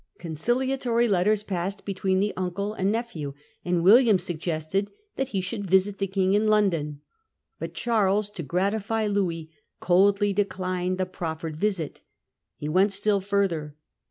[0.17, 5.69] Conciliatory letters passed between the uncle and nephew, and William sug gested that he should
[5.69, 7.01] visit the King in London.
[7.59, 12.01] But Charles, to gratify Louis, coldly declined the proffered visit.
[12.57, 13.75] He went still further.